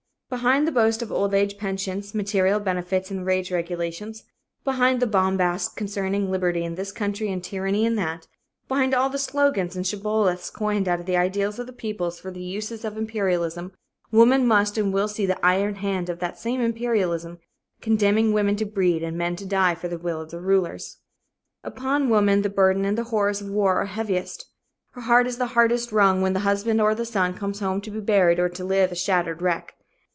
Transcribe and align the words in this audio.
Behind 0.31 0.65
the 0.65 0.71
boast 0.71 1.01
of 1.01 1.11
old 1.11 1.33
age 1.33 1.57
pensions, 1.57 2.15
material 2.15 2.61
benefits 2.61 3.11
and 3.11 3.25
wage 3.25 3.51
regulations, 3.51 4.23
behind 4.63 5.01
the 5.01 5.05
bombast 5.05 5.75
concerning 5.75 6.31
liberty 6.31 6.63
in 6.63 6.75
this 6.75 6.93
country 6.93 7.29
and 7.29 7.43
tyranny 7.43 7.83
in 7.85 7.95
that, 7.97 8.29
behind 8.69 8.93
all 8.93 9.09
the 9.09 9.17
slogans 9.19 9.75
and 9.75 9.85
shibboleths 9.85 10.49
coined 10.49 10.87
out 10.87 11.01
of 11.01 11.05
the 11.05 11.17
ideals 11.17 11.59
of 11.59 11.67
the 11.67 11.73
peoples 11.73 12.17
for 12.17 12.31
the 12.31 12.41
uses 12.41 12.85
of 12.85 12.95
imperialism, 12.95 13.73
woman 14.09 14.47
must 14.47 14.77
and 14.77 14.93
will 14.93 15.09
see 15.09 15.25
the 15.25 15.37
iron 15.45 15.75
hand 15.75 16.07
of 16.07 16.19
that 16.19 16.39
same 16.39 16.61
imperialism, 16.61 17.37
condemning 17.81 18.31
women 18.31 18.55
to 18.55 18.63
breed 18.63 19.03
and 19.03 19.17
men 19.17 19.35
to 19.35 19.45
die 19.45 19.75
for 19.75 19.89
the 19.89 19.99
will 19.99 20.21
of 20.21 20.31
the 20.31 20.39
rulers. 20.39 20.99
Upon 21.61 22.07
woman 22.07 22.41
the 22.41 22.49
burden 22.49 22.85
and 22.85 22.97
the 22.97 23.03
horrors 23.11 23.41
of 23.41 23.49
war 23.49 23.75
are 23.81 23.85
heaviest. 23.85 24.49
Her 24.91 25.01
heart 25.01 25.27
is 25.27 25.37
the 25.39 25.47
hardest 25.57 25.91
wrung 25.91 26.21
when 26.21 26.31
the 26.31 26.39
husband 26.47 26.79
or 26.79 26.95
the 26.95 27.05
son 27.05 27.33
comes 27.33 27.59
home 27.59 27.81
to 27.81 27.91
be 27.91 27.99
buried 27.99 28.39
or 28.39 28.47
to 28.47 28.63
live 28.63 28.93
a 28.93 28.95
shattered 28.95 29.41
wreck. 29.41 29.73